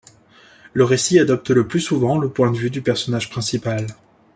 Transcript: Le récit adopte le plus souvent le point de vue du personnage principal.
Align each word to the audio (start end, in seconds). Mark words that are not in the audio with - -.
Le 0.73 0.83
récit 0.83 1.19
adopte 1.19 1.51
le 1.51 1.67
plus 1.67 1.79
souvent 1.79 2.17
le 2.17 2.27
point 2.27 2.49
de 2.49 2.57
vue 2.57 2.71
du 2.71 2.81
personnage 2.81 3.29
principal. 3.29 3.85